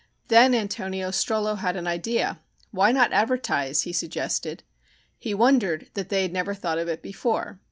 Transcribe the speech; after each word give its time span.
Then 0.29 0.55
Antonio 0.55 1.11
Strollo 1.11 1.59
had 1.59 1.75
an 1.75 1.85
idea. 1.85 2.39
Why 2.71 2.91
not 2.91 3.13
advertise, 3.13 3.81
he 3.81 3.93
suggested. 3.93 4.63
He 5.19 5.35
wondered 5.35 5.91
that 5.93 6.09
they 6.09 6.23
had 6.23 6.33
never 6.33 6.55
thought 6.55 6.79
of 6.79 6.87
it 6.87 7.03
before. 7.03 7.59